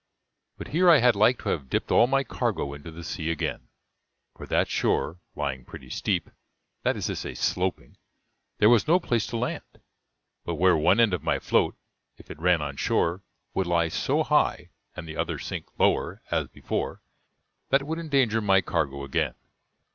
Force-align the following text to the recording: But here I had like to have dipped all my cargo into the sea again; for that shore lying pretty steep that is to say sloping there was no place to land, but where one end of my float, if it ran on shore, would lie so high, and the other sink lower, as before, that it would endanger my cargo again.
But 0.57 0.69
here 0.69 0.89
I 0.89 0.97
had 0.97 1.15
like 1.15 1.37
to 1.43 1.49
have 1.49 1.69
dipped 1.69 1.91
all 1.91 2.07
my 2.07 2.23
cargo 2.23 2.73
into 2.73 2.89
the 2.89 3.03
sea 3.03 3.29
again; 3.29 3.67
for 4.35 4.47
that 4.47 4.67
shore 4.67 5.19
lying 5.35 5.63
pretty 5.63 5.91
steep 5.91 6.31
that 6.81 6.97
is 6.97 7.05
to 7.05 7.15
say 7.15 7.35
sloping 7.35 7.97
there 8.57 8.67
was 8.67 8.87
no 8.87 8.99
place 8.99 9.27
to 9.27 9.37
land, 9.37 9.79
but 10.43 10.55
where 10.55 10.75
one 10.75 10.99
end 10.99 11.13
of 11.13 11.21
my 11.21 11.37
float, 11.37 11.75
if 12.17 12.31
it 12.31 12.39
ran 12.39 12.63
on 12.63 12.77
shore, 12.77 13.21
would 13.53 13.67
lie 13.67 13.89
so 13.89 14.23
high, 14.23 14.71
and 14.95 15.07
the 15.07 15.17
other 15.17 15.37
sink 15.37 15.67
lower, 15.77 16.23
as 16.31 16.47
before, 16.47 17.03
that 17.69 17.81
it 17.81 17.85
would 17.85 17.99
endanger 17.99 18.41
my 18.41 18.59
cargo 18.59 19.03
again. 19.03 19.35